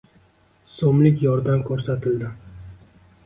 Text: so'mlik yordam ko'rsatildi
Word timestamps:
so'mlik 0.77 1.21
yordam 1.25 1.61
ko'rsatildi 1.69 2.31